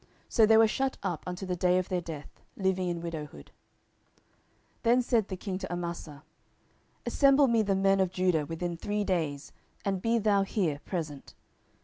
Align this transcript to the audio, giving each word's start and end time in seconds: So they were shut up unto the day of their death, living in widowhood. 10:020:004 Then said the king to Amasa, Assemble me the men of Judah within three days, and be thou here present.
So 0.27 0.47
they 0.47 0.57
were 0.57 0.67
shut 0.67 0.97
up 1.03 1.23
unto 1.27 1.45
the 1.45 1.55
day 1.55 1.77
of 1.77 1.89
their 1.89 2.01
death, 2.01 2.41
living 2.57 2.87
in 2.87 3.01
widowhood. 3.01 3.51
10:020:004 4.81 4.81
Then 4.81 5.01
said 5.03 5.27
the 5.27 5.37
king 5.37 5.59
to 5.59 5.71
Amasa, 5.71 6.23
Assemble 7.05 7.45
me 7.47 7.61
the 7.61 7.75
men 7.75 7.99
of 7.99 8.09
Judah 8.09 8.47
within 8.47 8.75
three 8.77 9.03
days, 9.03 9.51
and 9.85 10.01
be 10.01 10.17
thou 10.17 10.41
here 10.41 10.79
present. 10.85 11.35